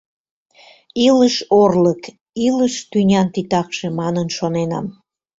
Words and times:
«Илыш— 1.05 1.35
орлык, 1.61 2.01
илыш— 2.47 2.75
тӱнян 2.91 3.27
титакше» 3.33 3.87
манын 3.99 4.27
шоненам. 4.37 4.85